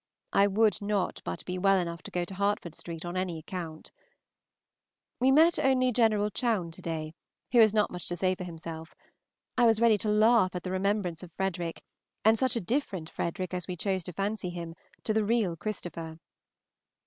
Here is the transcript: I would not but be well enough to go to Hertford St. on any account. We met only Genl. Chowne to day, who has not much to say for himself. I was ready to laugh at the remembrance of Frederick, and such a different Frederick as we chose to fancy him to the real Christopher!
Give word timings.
I 0.33 0.47
would 0.47 0.81
not 0.81 1.21
but 1.23 1.45
be 1.45 1.59
well 1.59 1.77
enough 1.77 2.01
to 2.01 2.09
go 2.09 2.25
to 2.25 2.33
Hertford 2.33 2.73
St. 2.73 3.05
on 3.05 3.15
any 3.15 3.37
account. 3.37 3.91
We 5.19 5.29
met 5.29 5.59
only 5.59 5.91
Genl. 5.93 6.31
Chowne 6.31 6.71
to 6.71 6.81
day, 6.81 7.13
who 7.51 7.59
has 7.59 7.71
not 7.71 7.91
much 7.91 8.07
to 8.07 8.15
say 8.15 8.33
for 8.33 8.43
himself. 8.43 8.95
I 9.59 9.67
was 9.67 9.79
ready 9.79 9.99
to 9.99 10.09
laugh 10.09 10.55
at 10.55 10.63
the 10.63 10.71
remembrance 10.71 11.21
of 11.21 11.31
Frederick, 11.33 11.83
and 12.25 12.39
such 12.39 12.55
a 12.55 12.61
different 12.61 13.11
Frederick 13.11 13.53
as 13.53 13.67
we 13.67 13.77
chose 13.77 14.03
to 14.05 14.13
fancy 14.13 14.49
him 14.49 14.73
to 15.03 15.13
the 15.13 15.23
real 15.23 15.55
Christopher! 15.55 16.17